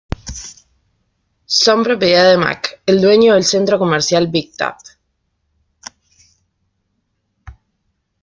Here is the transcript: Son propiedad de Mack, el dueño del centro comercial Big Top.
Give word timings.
Son 1.45 1.83
propiedad 1.83 2.27
de 2.31 2.35
Mack, 2.35 2.81
el 2.87 2.99
dueño 3.01 3.35
del 3.35 3.43
centro 3.43 3.77
comercial 3.77 4.29
Big 4.29 4.57
Top. 4.57 4.77